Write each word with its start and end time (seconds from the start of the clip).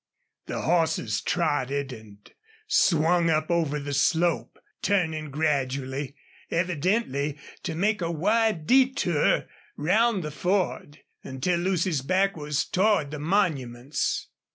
The 0.47 0.61
horses 0.63 1.21
trotted 1.21 1.93
and 1.93 2.17
swung 2.67 3.29
up 3.29 3.51
over 3.51 3.79
the 3.79 3.93
slope, 3.93 4.57
turning 4.81 5.29
gradually, 5.29 6.15
evidently 6.49 7.37
to 7.61 7.75
make 7.75 8.01
a 8.01 8.09
wide 8.09 8.65
detour 8.65 9.45
round 9.77 10.23
the 10.23 10.31
Ford, 10.31 11.01
until 11.23 11.59
Lucy's 11.59 12.01
back 12.01 12.35
was 12.35 12.65
toward 12.65 13.11
the 13.11 13.19
monuments. 13.19 14.29